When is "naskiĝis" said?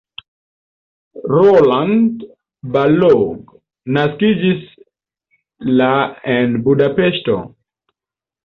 3.99-4.65